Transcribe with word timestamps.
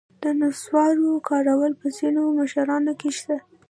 د 0.23 0.25
نصوارو 0.39 1.23
کارول 1.29 1.73
په 1.81 1.87
ځینو 1.97 2.21
مشرانو 2.39 2.93
کې 2.99 3.09
شته. 3.17 3.37